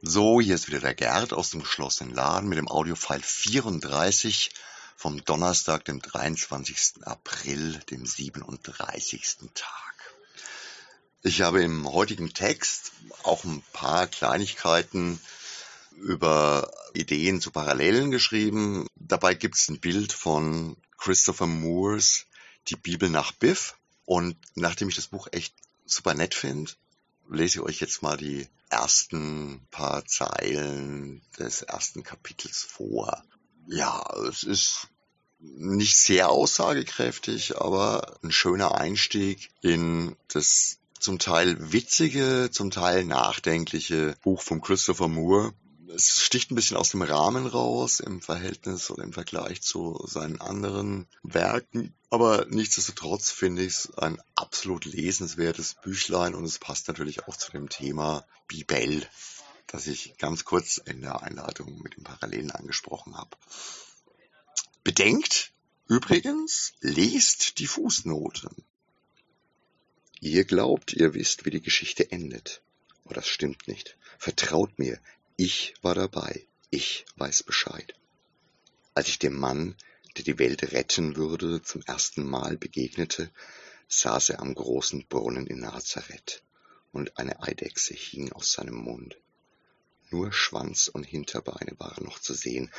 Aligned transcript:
So, 0.00 0.40
hier 0.40 0.54
ist 0.54 0.68
wieder 0.68 0.78
der 0.78 0.94
Gerd 0.94 1.32
aus 1.32 1.50
dem 1.50 1.62
geschlossenen 1.62 2.14
Laden 2.14 2.48
mit 2.48 2.56
dem 2.56 2.68
Audiofile 2.68 3.20
34 3.20 4.52
vom 4.94 5.24
Donnerstag, 5.24 5.84
dem 5.86 6.00
23. 6.00 7.04
April, 7.04 7.80
dem 7.90 8.06
37. 8.06 9.38
Tag. 9.54 10.14
Ich 11.22 11.42
habe 11.42 11.64
im 11.64 11.90
heutigen 11.90 12.32
Text 12.32 12.92
auch 13.24 13.42
ein 13.42 13.60
paar 13.72 14.06
Kleinigkeiten 14.06 15.20
über 15.96 16.70
Ideen 16.94 17.40
zu 17.40 17.50
Parallelen 17.50 18.12
geschrieben. 18.12 18.86
Dabei 18.94 19.34
gibt 19.34 19.56
es 19.56 19.68
ein 19.68 19.80
Bild 19.80 20.12
von 20.12 20.76
Christopher 20.96 21.48
Moores 21.48 22.26
Die 22.68 22.76
Bibel 22.76 23.10
nach 23.10 23.32
Biff. 23.32 23.76
Und 24.04 24.36
nachdem 24.54 24.90
ich 24.90 24.94
das 24.94 25.08
Buch 25.08 25.26
echt 25.32 25.54
super 25.86 26.14
nett 26.14 26.36
finde, 26.36 26.70
lese 27.30 27.58
ich 27.58 27.64
euch 27.64 27.80
jetzt 27.80 28.02
mal 28.02 28.16
die 28.16 28.46
ersten 28.70 29.66
paar 29.70 30.04
Zeilen 30.06 31.22
des 31.38 31.62
ersten 31.62 32.02
Kapitels 32.02 32.62
vor. 32.62 33.22
Ja, 33.66 34.04
es 34.28 34.42
ist 34.42 34.88
nicht 35.38 35.96
sehr 35.96 36.30
aussagekräftig, 36.30 37.58
aber 37.58 38.18
ein 38.22 38.32
schöner 38.32 38.74
Einstieg 38.74 39.50
in 39.62 40.16
das 40.28 40.78
zum 40.98 41.18
Teil 41.18 41.72
witzige, 41.72 42.50
zum 42.50 42.70
Teil 42.70 43.04
nachdenkliche 43.04 44.16
Buch 44.22 44.42
von 44.42 44.60
Christopher 44.60 45.08
Moore. 45.08 45.52
Es 45.94 46.20
sticht 46.20 46.50
ein 46.50 46.54
bisschen 46.54 46.76
aus 46.76 46.90
dem 46.90 47.02
Rahmen 47.02 47.46
raus 47.46 48.00
im 48.00 48.20
Verhältnis 48.20 48.90
oder 48.90 49.04
im 49.04 49.12
Vergleich 49.12 49.62
zu 49.62 50.04
seinen 50.06 50.40
anderen 50.40 51.06
Werken. 51.22 51.94
Aber 52.10 52.46
nichtsdestotrotz 52.50 53.30
finde 53.30 53.62
ich 53.62 53.72
es 53.72 53.98
ein 53.98 54.20
absolut 54.34 54.84
lesenswertes 54.84 55.74
Büchlein 55.82 56.34
und 56.34 56.44
es 56.44 56.58
passt 56.58 56.88
natürlich 56.88 57.26
auch 57.26 57.36
zu 57.36 57.52
dem 57.52 57.68
Thema 57.68 58.26
Bibel, 58.48 59.06
das 59.66 59.86
ich 59.86 60.16
ganz 60.18 60.44
kurz 60.44 60.76
in 60.78 61.00
der 61.00 61.22
Einleitung 61.22 61.80
mit 61.82 61.96
den 61.96 62.04
Parallelen 62.04 62.50
angesprochen 62.50 63.16
habe. 63.16 63.36
Bedenkt 64.84 65.52
übrigens, 65.86 66.74
lest 66.80 67.58
die 67.58 67.66
Fußnoten. 67.66 68.64
Ihr 70.20 70.44
glaubt, 70.44 70.92
ihr 70.92 71.14
wisst, 71.14 71.44
wie 71.44 71.50
die 71.50 71.62
Geschichte 71.62 72.10
endet. 72.10 72.62
Aber 73.04 73.14
das 73.14 73.28
stimmt 73.28 73.68
nicht. 73.68 73.96
Vertraut 74.18 74.78
mir, 74.78 75.00
ich 75.38 75.74
war 75.82 75.94
dabei. 75.94 76.44
Ich 76.68 77.06
weiß 77.14 77.44
Bescheid. 77.44 77.94
Als 78.94 79.06
ich 79.06 79.20
dem 79.20 79.38
Mann, 79.38 79.76
der 80.16 80.24
die 80.24 80.38
Welt 80.40 80.72
retten 80.72 81.14
würde, 81.14 81.62
zum 81.62 81.80
ersten 81.82 82.28
Mal 82.28 82.56
begegnete, 82.56 83.30
saß 83.86 84.30
er 84.30 84.40
am 84.40 84.52
großen 84.52 85.06
Brunnen 85.06 85.46
in 85.46 85.60
Nazareth, 85.60 86.42
und 86.90 87.16
eine 87.18 87.40
Eidechse 87.40 87.94
hing 87.94 88.32
aus 88.32 88.50
seinem 88.50 88.74
Mund. 88.74 89.16
Nur 90.10 90.32
Schwanz 90.32 90.88
und 90.88 91.04
Hinterbeine 91.04 91.78
waren 91.78 92.04
noch 92.04 92.18
zu 92.18 92.34
sehen, 92.34 92.72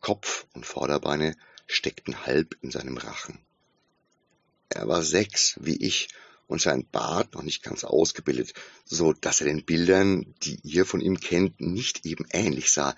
Kopf 0.00 0.46
und 0.52 0.66
Vorderbeine 0.66 1.34
steckten 1.66 2.26
halb 2.26 2.58
in 2.60 2.70
seinem 2.70 2.98
Rachen. 2.98 3.38
Er 4.68 4.86
war 4.86 5.02
sechs, 5.02 5.56
wie 5.60 5.76
ich, 5.76 6.08
und 6.46 6.60
sein 6.60 6.86
Bart 6.90 7.34
noch 7.34 7.42
nicht 7.42 7.62
ganz 7.62 7.84
ausgebildet, 7.84 8.54
so 8.84 9.12
dass 9.12 9.40
er 9.40 9.46
den 9.46 9.64
Bildern, 9.64 10.34
die 10.42 10.60
ihr 10.62 10.86
von 10.86 11.00
ihm 11.00 11.20
kennt, 11.20 11.60
nicht 11.60 12.06
eben 12.06 12.26
ähnlich 12.30 12.72
sah. 12.72 12.94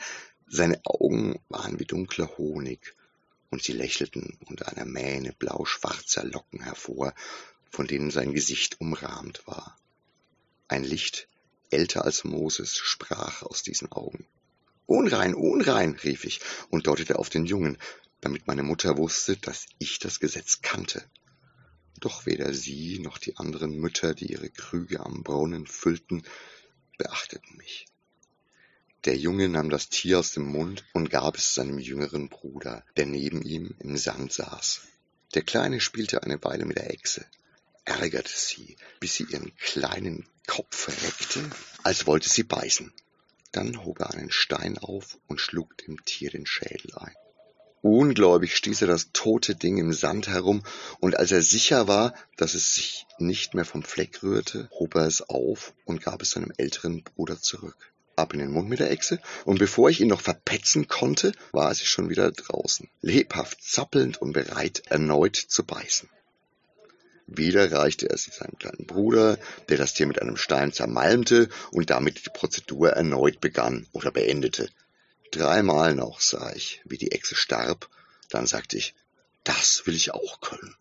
Seine 0.47 0.81
Augen 0.85 1.41
waren 1.49 1.79
wie 1.79 1.85
dunkler 1.85 2.37
Honig, 2.39 2.95
und 3.51 3.63
sie 3.63 3.73
lächelten 3.73 4.39
unter 4.47 4.69
einer 4.69 4.85
Mähne 4.85 5.33
blau-schwarzer 5.33 6.25
Locken 6.25 6.63
hervor, 6.63 7.15
von 7.71 7.87
denen 7.87 8.11
sein 8.11 8.35
Gesicht 8.35 8.81
umrahmt 8.81 9.47
war. 9.47 9.79
Ein 10.69 10.85
Licht, 10.85 11.29
älter 11.71 12.05
als 12.05 12.25
Moses, 12.25 12.77
sprach 12.77 13.43
aus 13.43 13.63
diesen 13.63 13.91
Augen. 13.93 14.27
Unrein, 14.87 15.35
unrein, 15.35 15.99
rief 16.03 16.25
ich 16.25 16.41
und 16.71 16.87
deutete 16.87 17.19
auf 17.19 17.29
den 17.31 17.47
Jungen, 17.47 17.79
damit 18.21 18.47
meine 18.47 18.63
Mutter 18.63 18.97
wusste, 18.97 19.37
dass 19.37 19.67
ich 19.79 19.99
das 19.99 20.19
Gesetz 20.21 20.61
kannte. 20.63 21.05
Doch 22.01 22.27
weder 22.27 22.55
sie 22.55 23.01
noch 23.01 23.19
die 23.19 23.37
anderen 23.37 23.77
Mütter, 23.77 24.15
die 24.15 24.31
ihre 24.31 24.51
Krüge 24.51 25.01
am 25.01 25.25
Brunnen 25.25 25.67
füllten, 25.67 26.23
beachteten 26.97 27.57
mich. 27.57 27.87
Der 29.05 29.17
Junge 29.17 29.49
nahm 29.49 29.71
das 29.71 29.89
Tier 29.89 30.19
aus 30.19 30.33
dem 30.33 30.45
Mund 30.45 30.85
und 30.93 31.11
gab 31.11 31.37
es 31.37 31.55
seinem 31.55 31.79
jüngeren 31.79 32.29
Bruder, 32.29 32.85
der 32.97 33.07
neben 33.07 33.43
ihm 33.43 33.75
im 33.81 33.97
Sand 33.97 34.33
saß. 34.33 34.83
Der 35.35 35.43
Kleine 35.43 35.81
spielte 35.81 36.23
eine 36.23 36.43
Weile 36.45 36.65
mit 36.67 36.79
der 36.79 36.91
Echse, 36.91 37.27
ärgerte 37.85 38.33
sie, 38.33 38.77
bis 39.01 39.17
sie 39.17 39.25
ihren 39.25 39.55
kleinen 39.57 40.29
Kopf 40.47 40.89
reckte, 40.89 41.51
als 41.83 42.07
wollte 42.07 42.29
sie 42.29 42.45
beißen. 42.45 42.93
Dann 43.53 43.85
hob 43.85 44.01
er 44.01 44.15
einen 44.15 44.31
Stein 44.31 44.79
auf 44.79 45.19
und 45.27 45.41
schlug 45.41 45.77
dem 45.79 46.05
Tier 46.05 46.31
den 46.31 46.47
Schädel 46.47 46.95
ein. 46.97 47.15
Ungläubig 47.83 48.57
stieß 48.57 48.83
er 48.83 48.89
das 48.89 49.13
tote 49.13 49.55
Ding 49.55 49.79
im 49.79 49.93
Sand 49.93 50.29
herum, 50.29 50.65
und 50.99 51.17
als 51.17 51.31
er 51.31 51.43
sicher 51.43 51.87
war, 51.87 52.15
dass 52.37 52.55
es 52.55 52.75
sich 52.75 53.07
nicht 53.19 53.55
mehr 53.55 53.65
vom 53.65 53.83
Fleck 53.83 54.23
rührte, 54.23 54.69
hob 54.73 54.97
er 54.97 55.07
es 55.07 55.23
auf 55.29 55.75
und 55.85 56.03
gab 56.03 56.23
es 56.23 56.31
seinem 56.31 56.53
älteren 56.57 57.05
Bruder 57.05 57.41
zurück. 57.41 57.93
Ab 58.17 58.35
in 58.35 58.41
den 58.41 58.51
Mund 58.51 58.69
mit 58.69 58.81
der 58.81 58.91
Echse, 58.91 59.21
und 59.45 59.61
bevor 59.61 59.91
ich 59.91 60.01
ihn 60.01 60.09
noch 60.09 60.21
verpetzen 60.21 60.89
konnte, 60.89 61.33
war 61.53 61.73
sie 61.73 61.87
schon 61.87 62.09
wieder 62.09 62.33
draußen, 62.33 62.89
lebhaft 63.01 63.63
zappelnd 63.63 64.21
und 64.21 64.33
bereit, 64.33 64.83
erneut 64.87 65.37
zu 65.37 65.65
beißen. 65.65 66.09
Wieder 67.29 67.71
reichte 67.71 68.09
er 68.09 68.17
sie 68.17 68.31
seinem 68.33 68.59
kleinen 68.59 68.87
Bruder, 68.87 69.39
der 69.69 69.77
das 69.77 69.95
Tier 69.95 70.07
mit 70.07 70.21
einem 70.21 70.37
Stein 70.37 70.73
zermalmte 70.73 71.49
und 71.71 71.91
damit 71.91 72.25
die 72.25 72.31
Prozedur 72.31 72.91
erneut 72.91 73.41
begann 73.41 73.87
oder 73.93 74.11
beendete. 74.11 74.69
Dreimal 75.39 75.95
noch 75.95 76.21
sah 76.21 76.53
ich, 76.53 76.83
wie 76.85 76.99
die 76.99 77.13
Echse 77.13 77.37
starb, 77.37 77.89
dann 78.29 78.49
sagte 78.49 78.77
ich, 78.77 78.97
das 79.45 79.87
will 79.87 79.95
ich 79.95 80.11
auch 80.11 80.41
können. 80.41 80.75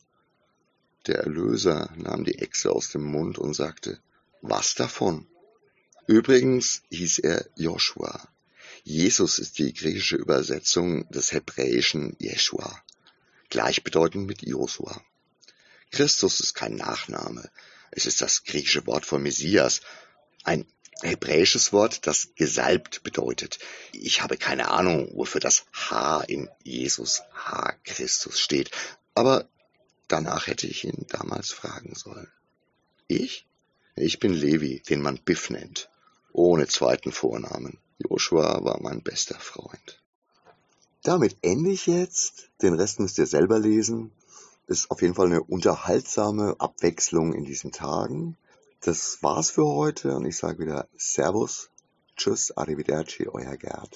Der 1.05 1.19
Erlöser 1.19 1.93
nahm 1.95 2.23
die 2.25 2.39
Echse 2.39 2.71
aus 2.71 2.89
dem 2.89 3.03
Mund 3.03 3.37
und 3.37 3.53
sagte, 3.53 3.99
was 4.41 4.73
davon? 4.73 5.27
Übrigens 6.07 6.81
hieß 6.89 7.19
er 7.19 7.45
Joshua. 7.55 8.27
Jesus 8.83 9.37
ist 9.37 9.59
die 9.59 9.73
griechische 9.73 10.15
Übersetzung 10.15 11.07
des 11.11 11.33
hebräischen 11.33 12.15
Jeshua, 12.17 12.81
gleichbedeutend 13.49 14.25
mit 14.25 14.41
Josua. 14.41 14.99
Christus 15.91 16.39
ist 16.39 16.55
kein 16.55 16.73
Nachname, 16.73 17.47
es 17.91 18.07
ist 18.07 18.21
das 18.21 18.43
griechische 18.43 18.87
Wort 18.87 19.05
für 19.05 19.19
Messias, 19.19 19.81
ein 20.47 20.65
hebräisches 21.01 21.73
Wort, 21.73 22.07
das 22.07 22.29
gesalbt 22.35 23.03
bedeutet. 23.03 23.59
Ich 23.91 24.23
habe 24.23 24.37
keine 24.37 24.69
Ahnung, 24.71 25.11
wofür 25.13 25.41
das 25.41 25.65
H 25.73 26.21
in 26.21 26.49
Jesus, 26.63 27.21
H 27.33 27.73
Christus 27.83 28.39
steht, 28.39 28.71
aber 29.13 29.47
danach 30.07 30.47
hätte 30.47 30.65
ich 30.67 30.85
ihn 30.85 31.05
damals 31.09 31.51
fragen 31.51 31.93
sollen. 31.95 32.31
Ich? 33.07 33.45
Ich 33.95 34.19
bin 34.19 34.33
Levi, 34.33 34.81
den 34.81 35.01
man 35.01 35.17
Biff 35.17 35.49
nennt, 35.49 35.89
ohne 36.31 36.67
zweiten 36.67 37.11
Vornamen. 37.11 37.79
Joshua 37.97 38.63
war 38.63 38.79
mein 38.81 39.01
bester 39.01 39.39
Freund. 39.39 40.01
Damit 41.03 41.37
ende 41.41 41.71
ich 41.71 41.87
jetzt. 41.87 42.49
Den 42.61 42.73
Rest 42.73 42.99
müsst 42.99 43.17
ihr 43.17 43.25
selber 43.25 43.59
lesen. 43.59 44.11
Ist 44.67 44.91
auf 44.91 45.01
jeden 45.01 45.15
Fall 45.15 45.27
eine 45.27 45.41
unterhaltsame 45.41 46.55
Abwechslung 46.59 47.33
in 47.33 47.45
diesen 47.45 47.71
Tagen. 47.71 48.37
Das 48.81 49.17
war's 49.23 49.49
für 49.49 49.65
heute 49.65 50.15
und 50.15 50.25
ich 50.25 50.37
sage 50.37 50.59
wieder 50.59 50.87
Servus, 50.95 51.71
Tschüss, 52.15 52.55
Arrivederci, 52.55 53.27
euer 53.27 53.57
Gerd. 53.57 53.95